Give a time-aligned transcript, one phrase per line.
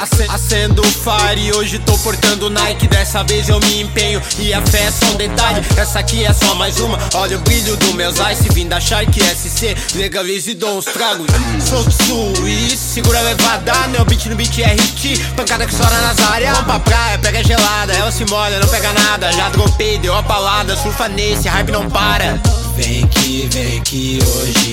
[0.00, 0.32] Acendo o.
[0.32, 2.88] Acendo fire e hoje tô portando Nike.
[2.88, 5.62] Dessa vez eu me empenho e a fé é só um detalhe.
[5.76, 9.12] Essa aqui é só mais uma, olha o brilho do meus ice Vim da Shark
[9.20, 11.26] SC, legalize e dou uns tragos
[11.62, 15.22] Sou suí, segura levada, meu beat no beat é hit.
[15.36, 17.92] Pancada que chora nas áreas, vamos pra praia, pega gelada.
[17.92, 20.74] Ela se molha, não pega nada, já dropei, deu a palada.
[20.76, 22.40] Surfa nesse, hype não para.
[22.74, 24.67] Vem que, vem que hoje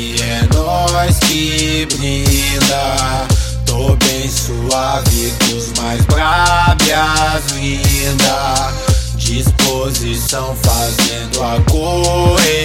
[1.35, 3.27] que brinda.
[3.65, 8.71] Tô bem suave dos mais brabo e as linda.
[9.15, 12.55] Disposição fazendo a correria.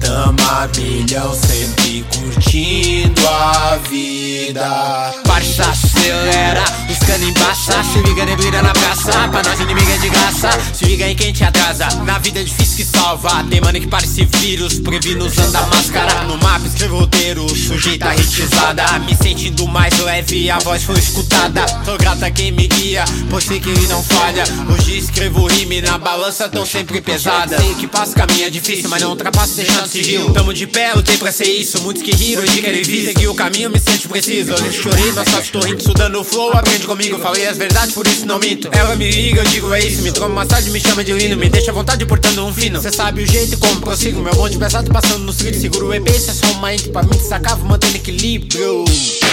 [0.00, 5.12] Tama milhão sempre curtindo a vida.
[5.26, 10.08] Parça acelera, os cano embaça Se liga neblina na praça, pra nós inimigo é de
[11.06, 13.44] em quem te atrasa, na vida é difícil que salva.
[13.44, 16.24] Tem mano que parece vírus, previno usando a máscara.
[16.24, 16.55] No mapa
[17.76, 21.64] sujeita ritizada Me sentindo mais leve, a voz foi escutada.
[21.84, 24.44] Tô grata a quem me guia, pois sei que ele não falha.
[24.72, 27.58] Hoje escrevo rime na balança, tão sempre pesada.
[27.58, 31.16] Sei que passo caminho é difícil, mas não ultrapasso deixando sigilo Tamo de pé, lutei
[31.18, 34.52] pra ser isso, muitos que riram hoje querem vir Segui o caminho, me sente preciso.
[34.52, 38.06] Eu chorei, mas só estou rindo, estudando o flow, aprende comigo Falei as verdades, por
[38.06, 38.70] isso não minto.
[38.72, 40.02] Ela me liga, eu digo é isso.
[40.02, 41.36] Me toma massagem, me chama de lindo.
[41.36, 42.80] Me deixa à vontade portando um fino.
[42.80, 44.22] Cê sabe o jeito como prossigo.
[44.22, 47.02] Meu bonde pesado passando no trilhos Seguro o EP, isso é só uma ente pra
[47.02, 47.18] mim
[47.66, 49.25] estamos en equilibrio.